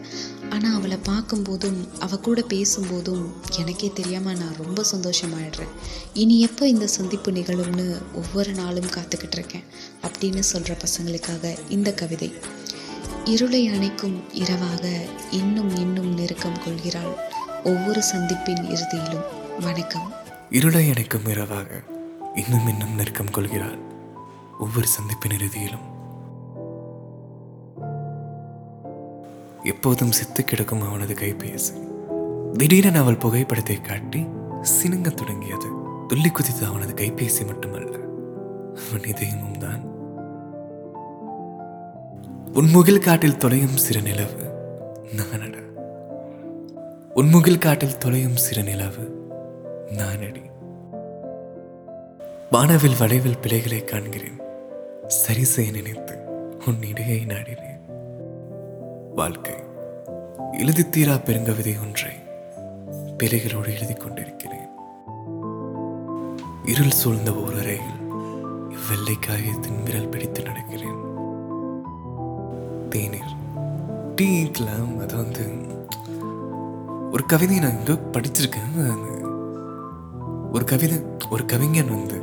ஆனால் 0.49 0.73
அவளை 0.73 0.97
பார்க்கும்போதும் 1.09 1.99
அவள் 1.99 2.19
கூட 2.19 2.41
பேசும்போதும் 2.41 3.25
எனக்கே 3.57 3.91
தெரியாமல் 3.93 4.37
நான் 4.37 4.59
ரொம்ப 4.63 4.83
சந்தோஷமாயிடுறேன். 4.95 5.73
இனி 6.13 6.39
எப்போ 6.39 6.67
இந்த 6.67 6.87
சந்திப்பு 6.87 7.31
நிகழும்னு 7.31 8.01
ஒவ்வொரு 8.13 8.53
நாளும் 8.53 8.93
காத்துக்கிட்டு 8.95 9.31
இருக்கேன் 9.31 9.63
அப்படின்னு 10.01 10.39
சொல்கிற 10.39 10.77
பசங்களுக்காக 10.85 11.57
இந்த 11.69 11.93
கவிதை. 11.93 12.31
இருளை 13.27 13.69
அணைக்கும் 13.69 14.23
இரவாக 14.31 15.05
இன்னும் 15.31 15.75
இன்னும் 15.75 16.13
நெருக்கம் 16.13 16.63
கொள்கிறாள் 16.63 17.15
ஒவ்வொரு 17.63 18.01
சந்திப்பின் 18.13 18.75
இறுதியிலும். 18.75 19.25
வணக்கம். 19.59 20.11
இருளை 20.49 20.89
அணைக்கும் 20.89 21.29
இரவாக 21.29 21.83
இன்னும் 22.35 22.67
இன்னும் 22.67 22.95
நெருக்கம் 22.95 23.31
கொள்கிறாள் 23.31 23.79
ஒவ்வொரு 24.59 24.87
சந்திப்பின் 24.87 25.31
இறுதியிலும். 25.31 25.85
எப்போதும் 29.63 30.11
சித்து 30.11 30.43
கிடக்கும் 30.43 30.81
அவனது 30.81 31.13
கைபேசி. 31.13 31.87
திடீரென 32.53 32.99
அவள் 32.99 33.17
புகைப்படத்தை 33.17 33.81
காட்டி 33.81 34.25
சினுங்க 34.61 35.13
தொடங்கியது. 35.13 35.67
துள்ளி 36.07 36.29
குதித்த 36.29 36.67
அவனது 36.67 36.93
கைபேசி 36.93 37.45
மட்டுமல்ல 37.45 37.97
அவன் 38.89 39.01
இதயமும் 39.01 39.57
தான். 39.57 39.86
உன்முகில் 42.53 42.99
காட்டில் 42.99 43.37
தொலையும் 43.37 43.77
சிறு 43.77 44.01
நிலவு 44.01 44.51
நானடா. 45.11 45.57
உன்முகில் 47.15 47.57
காட்டில் 47.57 47.97
தொலையும் 47.97 48.35
சிறு 48.35 48.63
நிலவு 48.63 49.29
நானடி. 49.89 50.41
வானவில் 52.51 52.97
வளைவில் 52.99 53.37
பிழைகளை 53.41 53.83
காண்கிறேன். 53.83 54.41
சரி 55.07 55.43
செய்ய 55.43 55.71
நினைத்து 55.71 56.15
உன் 56.67 56.83
இடையை 56.83 57.25
நாடினேன். 57.27 57.79
வாழ்க்கை. 59.15 59.55
எழுதி 60.59 60.89
தீரா 60.89 61.13
பெருங்கவிதை 61.13 61.81
ஒன்றை 61.81 62.11
பிழைகளோடு 63.17 63.75
எழுதி 63.75 63.93
கொண்டிருக்கிறேன். 63.93 64.69
இருள் 66.65 66.91
சூழ்ந்த 66.91 67.33
ஓர் 67.33 67.57
அறையில் 67.57 68.05
வெள்ளை 68.89 69.15
காயத்தின் 69.19 69.83
விரல் 69.83 70.09
பிடித்து 70.09 70.43
நடக்கிறேன். 70.43 71.06
தேநீர் 72.89 73.33
டீக்கலாம் 74.15 74.97
அது 74.99 75.15
வந்து 75.15 75.45
ஒரு 77.11 77.25
கவிதையை 77.25 77.65
நான் 77.65 77.77
எங்கோ 77.77 77.93
படிச்சிருக்கேன். 77.93 78.73
ஒரு 80.51 80.63
கவிதை 80.65 81.01
ஒரு 81.29 81.45
கவிஞன் 81.45 81.89
வந்து 81.89 82.17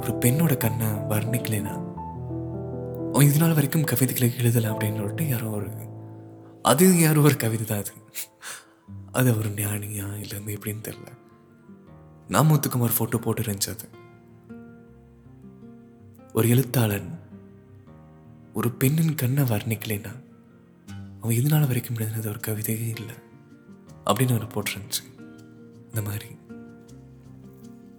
ஒரு 0.00 0.12
பெண்ணோட 0.20 0.56
கண்ணை 0.56 0.86
வர்ணிக்கலைனா 0.86 1.74
அவன் 3.12 3.26
இது 3.26 3.38
நாள் 3.38 3.54
வரைக்கும் 3.54 3.84
கவிதைகளை 3.84 4.34
எழுதலை 4.38 4.68
அப்படின்னு 4.70 4.96
சொல்லிட்டு 4.96 5.28
யாரோ 5.28 5.48
ஒரு 5.48 5.70
அது 6.62 6.98
யாரோ 7.00 7.20
ஒரு 7.20 7.36
கவிதை 7.36 7.66
தான் 7.66 7.78
அது. 7.78 7.92
அது 9.12 9.38
ஒரு 9.38 9.48
ஞானியா 9.48 10.06
இல்லை 10.20 10.56
எப்படின்னு 10.56 10.86
தெரில 10.88 11.08
நாமத்துக்குமார் 12.28 12.96
ஃபோட்டோ 12.98 13.16
போட்டு 13.16 13.42
இருந்துச்சு 13.42 13.70
அது. 13.70 13.86
ஒரு 16.32 16.48
எழுத்தாளன் 16.48 17.08
ஒரு 18.54 18.70
பெண்ணின் 18.70 19.14
கண்ணை 19.14 19.42
வர்ணிக்கலைனா 19.42 20.24
அவன் 21.20 21.34
இது 21.34 21.48
நாள் 21.48 21.66
வரைக்கும் 21.66 21.96
எழுதினது 21.96 22.28
ஒரு 22.28 22.40
கவிதையே 22.46 22.88
இல்லை. 22.88 23.14
அப்படின்னு 24.06 24.32
ஒரு 24.32 24.46
போட்டிருந்துச்சு. 24.46 25.20
இந்த 25.88 26.02
மாதிரி. 26.02 26.26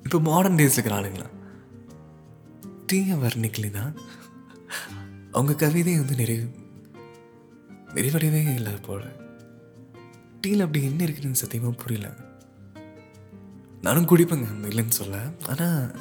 இப்போ 0.04 0.20
மாடர்ன் 0.20 0.56
டேஸ் 0.56 0.72
இருக்கிற 0.72 1.00
ஆளுங்களா? 1.00 1.30
டீயை 2.94 3.18
வர்ணிக்கலைன்னா 3.20 3.98
அவங்க 5.32 5.56
கவிதை 5.56 5.98
வந்து 5.98 6.16
நிறைவு 6.16 6.50
நிறைவடையவே 7.88 8.54
இல்லை 8.54 8.74
போல. 8.74 9.04
டீயில் 10.42 10.60
அப்படி 10.60 10.84
என்ன 10.84 11.06
இருக்குதுன்னு 11.06 11.32
சத்தியமாக 11.32 11.76
புரியல. 11.76 12.14
நானும் 13.82 14.06
குடிப்பேங்க 14.06 14.46
இல்லைன்னு 14.62 14.90
சொல்ல. 14.90 15.32
ஆனால் 15.48 15.96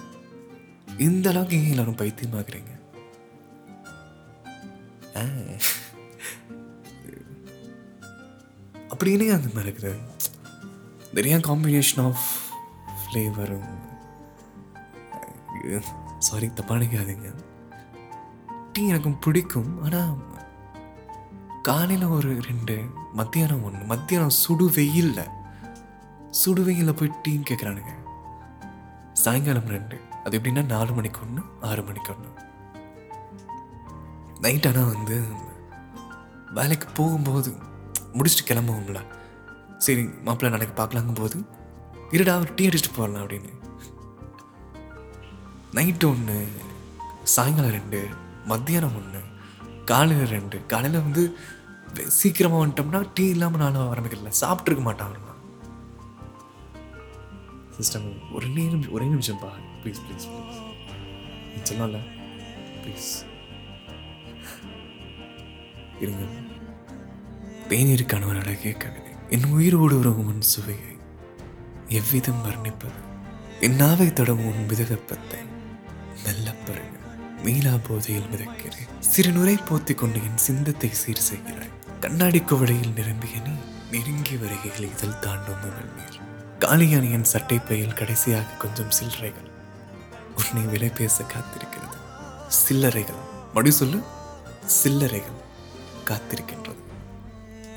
இந்த 0.98 1.30
அளவுக்கு 1.30 1.56
ஏன் 1.56 1.68
எல்லாரும் 1.68 1.96
பைத்தியமாக்குறீங்க 1.96 2.80
ஆ, 5.22 5.26
இல்லையா 9.06 9.34
அந்த 9.34 9.48
மாதிரி 9.54 9.70
இருக்குது? 9.70 9.92
நிறையா 11.14 11.38
காம்பினேஷன் 11.46 12.04
ஆஃப் 12.04 12.26
ஃப்ளேவரும் 13.00 13.70
சாரி 16.18 16.52
தப்பா 16.52 16.74
நினைக்காதீங்க. 16.74 17.28
டீ 18.72 18.88
எனக்கு 18.88 19.10
பிடிக்கும் 19.20 19.82
ஆனால் 19.82 20.12
காலையில் 21.62 22.04
ஒரு 22.08 22.40
ரெண்டு 22.40 22.74
மத்தியானம் 23.12 23.64
ஒன்று 23.64 23.84
மத்தியானம் 23.84 24.36
சுடு 24.38 24.70
வெயில்ல 24.70 25.20
சுடு 26.30 26.62
வெயிலில் 26.62 26.94
போய் 26.94 27.10
டீன்னு 27.22 27.48
கேட்குறானுங்க 27.50 27.92
சாயங்காலம் 29.12 29.68
ரெண்டு 29.68 29.96
அது 30.24 30.38
எப்படின்னா 30.38 30.66
நாலு 30.66 30.92
மணிக்கு 30.92 31.20
ஒன்று 31.20 31.42
ஆறு 31.60 31.82
மணிக்கு 31.82 32.12
ஒன்று 32.14 32.30
நைட் 34.44 34.66
ஆனால் 34.68 34.92
வந்து 34.94 35.16
வேலைக்கு 36.58 36.86
போகும்போது 36.98 37.50
முடிச்சுட்டு 38.16 38.48
கிளம்புவோம்ல. 38.48 39.00
சரி 39.84 40.02
மாப்பிள்ளை 40.26 40.50
நாளைக்கு 40.54 40.74
பார்க்கலாங்கும் 40.78 41.20
போது 41.20 41.38
இருடா 42.16 42.34
ஒரு 42.42 42.52
டீ 42.56 42.64
அடிச்சுட்டு 42.68 42.96
போகலாம் 42.98 43.22
அப்படின்னு. 43.24 43.52
நைட்டு 45.78 46.06
ஒன்று 46.12 46.36
சாயங்காலம் 47.34 47.76
ரெண்டு 47.78 48.00
மத்தியானம் 48.50 48.96
ஒன்று 49.00 49.20
காலையில் 49.90 50.32
ரெண்டு. 50.36 50.56
காலையில் 50.72 51.04
வந்து 51.06 51.22
சீக்கிரமாக 52.18 52.60
வந்துட்டோம்னா 52.62 53.00
டீ 53.16 53.24
இல்லாமல் 53.34 53.62
நானும் 53.64 53.90
ஆரம்பிக்கல 53.94 54.32
சாப்பிட்ருக்க 54.42 54.84
மாட்டான் 54.88 55.18
சிஸ்டம் 57.76 58.08
ஒரு 58.36 58.46
நிமிஷம் 58.56 58.94
ஒரே 58.96 59.06
நிமிஷம் 59.12 59.42
பா 59.42 59.50
ப்ளீஸ் 59.82 60.00
ப்ளீஸ் 60.06 60.26
ப்ளீஸ் 60.32 60.58
நீ 61.52 61.60
சொல்லல 61.70 62.00
ப்ளீஸ் 62.82 63.10
இருங்க 66.02 66.24
தேநீர் 67.68 68.04
கணவன் 68.04 68.40
அழகிய 68.40 68.72
கவிதை. 68.72 69.12
என் 69.30 69.44
உயிரோடு 69.44 69.98
உறவும் 69.98 70.26
உன் 70.26 70.40
சுவையை 70.40 70.96
எவ்விதம் 71.88 72.42
வர்ணிப்பது 72.44 73.00
என் 73.60 73.76
நாவை 73.76 74.12
தொடங்கும் 74.12 74.46
உன் 74.46 74.66
விதகப்பத்தை 74.66 75.38
மெல்ல 76.24 76.54
பருங்க 76.66 76.98
மீனா 77.44 77.78
போதையில் 77.88 78.22
மிதக்கிறேன். 78.22 78.98
சிறு 78.98 79.30
நுரை 79.30 79.54
போத்திக் 79.54 79.98
கொண்டு 79.98 80.18
என் 80.22 80.36
சிந்தத்தை 80.36 80.90
சீர் 80.92 81.26
செய்கிறாய் 81.32 82.00
கண்ணாடி 82.00 82.38
குவடையில் 82.38 82.94
நிரம்பிய 82.94 83.36
நீ 83.40 83.52
நெருங்கி 83.90 84.36
வருகையில் 84.36 84.90
இதழ் 84.90 85.18
தாண்டும் 85.18 85.64
நீர். 85.96 86.18
காளியான 86.58 87.10
என் 87.10 87.24
சட்டை 87.24 87.58
பையில் 87.58 87.92
கடைசியாக 87.92 88.52
கொஞ்சம் 88.52 88.92
சில்லறைகள் 88.98 89.50
உன்னை 90.36 90.70
விலை 90.70 90.88
பேச 90.88 91.24
காத்திருக்கிறது. 91.24 91.96
சில்லறைகள். 92.68 93.22
மடி 93.54 93.70
சொல்லு. 93.70 93.98
சில்லறைகள். 94.84 95.38
காத்திருக்கின்றது. 96.04 96.82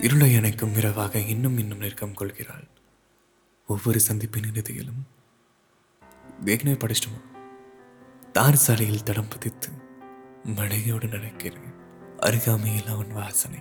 இருளை 0.01 0.37
அணைக்கும் 0.37 0.77
இரவாக 0.77 1.19
இன்னும் 1.19 1.57
இன்னும் 1.57 1.77
நெருக்கம் 1.77 2.13
கொள்கிறாள். 2.13 2.67
ஒவ்வொரு 3.67 3.99
சந்திப்பின் 4.07 4.53
இறுதியிலும் 4.53 5.07
ஏற்கனவே 6.45 6.77
படிச்சிட்டோமா 6.77 7.21
தார் 8.31 8.55
சாலையில் 8.55 9.03
தடம் 9.03 9.27
பதித்து 9.27 9.69
மழையோடு 10.43 11.07
நடக்கிறேன். 11.07 11.73
அருகாமையில் 12.17 12.87
அவன் 12.87 13.07
வாசனை. 13.07 13.59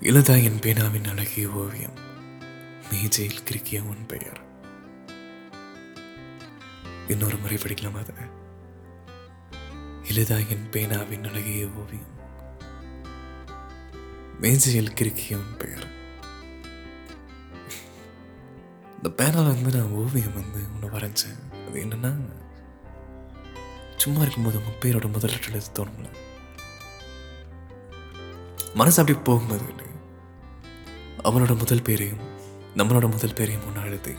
இளதாயின் 0.00 0.60
பேனாவின் 0.60 1.04
அழகிய 1.04 1.48
ஓவியம். 1.48 1.98
மேஜையில் 2.90 3.40
கிறுக்கிய 3.40 3.82
உன் 3.82 4.06
பெயர். 4.06 4.40
இன்னொரு 7.08 7.36
முறை 7.36 7.56
படிக்கலாமா 7.56 7.98
அதை? 7.98 8.14
என் 10.50 10.70
பேனாவின் 10.70 11.24
அழகிய 11.24 11.66
ஓவியம். 11.66 12.16
மேஜையில் 14.40 14.92
கிறுக்கியவன் 14.92 15.56
பெயர். 15.58 15.86
இந்த 18.96 19.24
பேனால 19.24 19.46
வந்து 19.46 19.78
நான் 19.78 19.90
ஓவியம் 19.90 20.32
வந்து 20.32 20.60
ஒன்று 20.74 20.98
வரைஞ்சேன். 20.98 21.68
அது 21.68 21.80
என்னன்னா 21.80 22.32
சும்மா 23.96 24.20
இருக்கும்போது 24.20 24.58
உங்கள் 24.58 24.78
பேரோட 24.80 25.12
முதல் 25.12 25.30
லெட்டர் 25.30 25.50
எழுத 25.50 25.66
தோணும்ல. 25.74 26.10
மனசு 28.74 29.00
அப்படி 29.00 29.18
போகும்போது 29.18 29.62
இல்லை. 29.68 29.86
அவனோட 31.24 31.56
முதல் 31.56 31.82
பேரையும் 31.82 32.38
நம்மளோட 32.76 33.10
முதல் 33.10 33.34
பேரையும் 33.34 33.66
ஒன்று 33.66 33.82
எழுதி 33.82 34.14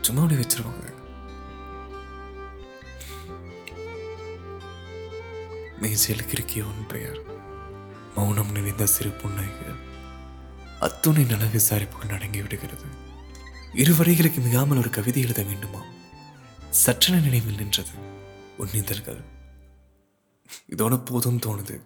சும்மா 0.00 0.22
அப்படி 0.22 0.40
வச்சிருவாங்க. 0.40 0.94
மேஜையில் 5.80 6.24
கிறுக்கிய 6.24 6.62
உன் 6.62 6.86
பெயர். 6.86 7.31
மௌனம் 8.14 8.52
நிறைந்த 8.52 8.86
சிறு 8.86 9.10
புன்னகைகள் 9.10 9.78
அத்துணை 10.80 11.24
நல 11.24 11.44
விசாரிப்புகள் 11.44 12.14
அடங்கி 12.14 12.40
விடுகிறது. 12.42 12.86
இரு 13.74 13.92
வரிகளுக்கு 13.94 14.40
மிகாமல் 14.40 14.78
ஒரு 14.78 14.90
கவிதை 14.90 15.22
எழுத 15.22 15.42
வேண்டுமா? 15.42 15.82
சற்றென 16.84 17.20
நினைவில் 17.22 17.54
நின்றது. 17.54 17.94
உன்னிதழ்கள் 18.58 19.20
இதோட 20.70 21.04
போதும் 21.04 21.40
தோணுது. 21.46 21.76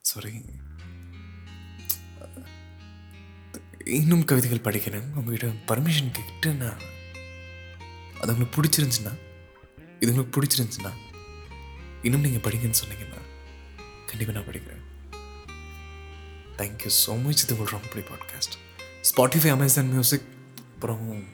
சாரி 0.00 0.34
இன்னும் 3.84 4.24
கவிதைகள் 4.24 4.66
படிக்கிறேன். 4.66 5.08
உங்ககிட்ட 5.14 5.48
பர்மிஷன் 5.70 6.10
கேட்டு 6.10 6.54
நான் 6.54 6.80
அது 8.20 8.32
உங்களுக்கு 8.32 8.56
பிடிச்சிருந்துச்சுன்னா? 8.58 9.14
இது 10.00 10.12
உங்களுக்கு 10.12 10.36
பிடிச்சிருந்துச்சுன்னா? 10.36 10.92
இன்னும் 12.02 12.20
நீங்கள் 12.20 12.44
படிங்கன்னு 12.46 12.80
சொன்னீங்கன்னா 12.82 13.20
கண்டிப்பாக 14.06 14.38
நான் 14.38 14.48
படிக்கிறேன். 14.48 14.84
தேங்க்யூ 16.62 16.90
ஸோ 17.06 17.22
மச் 17.22 17.44
இது 17.44 17.60
ஒரு 17.60 17.70
ரொம்ப 17.70 17.86
பாட்காஸ்ட் 17.86 18.54
ஸ்பாட்டிஃபை 19.02 19.50
அமேசான் 19.50 19.88
மியூசிக் 19.88 20.22
அப்புறம் 20.74 21.24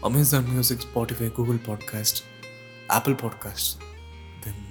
Amazon 0.00 0.44
music 0.44 0.80
Spotify 0.80 1.32
Google 1.32 1.56
podcast 1.56 2.20
Apple 2.86 3.14
podcast 3.14 3.72
then 4.40 4.66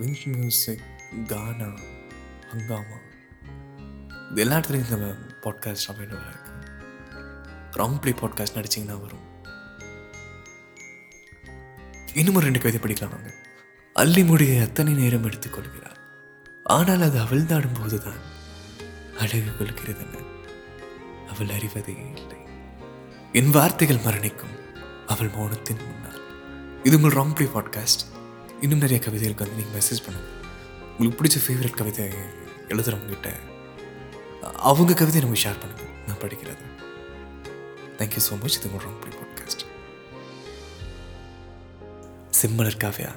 Wynk 0.00 0.36
music 0.36 0.80
Gaana 1.26 1.68
Hungama 2.52 2.96
இது 4.30 4.40
எல்லா 4.40 4.56
இடத்துலையும் 4.56 4.90
இந்த 4.90 5.16
பாட்காஸ்ட் 5.42 5.88
அவைலபிளாக 5.88 6.30
இருக்கு. 6.30 6.52
ராங் 7.72 8.00
பாட்காஸ்ட் 8.02 8.56
நடிச்சிங்கன்னா 8.56 9.00
வரும். 9.00 9.26
இன்னும் 12.14 12.34
ஒரு 12.34 12.44
ரெண்டு 12.44 12.60
கவிதை 12.60 12.80
படிக்கலாம் 12.80 13.10
வாங்க. 13.10 13.34
அள்ளி 13.92 14.24
முடிய 14.24 14.62
எத்தனை 14.62 14.92
நேரம் 14.92 15.24
எடுத்துக்கொள்கிறார்? 15.24 15.96
ஆனால் 16.76 17.04
அது 17.06 17.18
அவள் 17.24 17.44
போதுதான். 17.78 18.22
அழகு 19.20 19.52
கொள்கிறதென 19.58 20.14
அவள் 21.32 21.52
அறிவதே 21.56 21.94
இல்லை. 22.16 22.38
என் 23.38 23.52
வார்த்தைகள் 23.56 24.04
மரணிக்கும். 24.06 24.54
அவள் 25.12 25.30
மௌனத்தின் 25.36 25.82
முன்னால். 25.86 26.20
இது 26.86 26.96
உங்கள் 26.98 27.16
ராங் 27.18 27.34
ப்ளே 27.38 27.46
பாட்காஸ்ட் 27.54 28.02
இன்னும் 28.64 28.82
நிறைய 28.84 28.98
கவிதைகளுக்கு 29.06 29.44
வந்து 29.44 29.58
நீங்கள் 29.60 29.76
மெசேஜ் 29.78 30.04
பண்ணுங்க. 30.06 30.30
உங்களுக்கு 30.90 31.20
பிடிச்ச 31.20 31.38
ஃபேவரட் 31.44 31.78
கவிதை 31.80 32.06
எழுதுறவங்ககிட்ட 32.72 33.30
அவங்க 34.70 34.98
கவிதையை 35.00 35.22
நம்ம 35.24 35.40
ஷேர் 35.44 35.62
பண்ணுங்கள் 35.62 35.94
நான் 36.08 36.22
படிக்கிறது. 36.24 36.66
தேங்க்யூ 38.00 38.22
ஸோ 38.28 38.36
மச் 38.42 38.58
இது 38.58 38.70
உங்கள் 38.70 38.86
wrong 38.88 39.00
play 39.04 39.14
podcast 39.20 39.64
similar 42.40 42.80
Kavya. 42.84 43.12